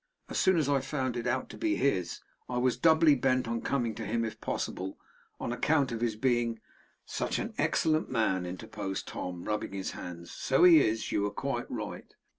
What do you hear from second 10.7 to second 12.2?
is. You were quite right.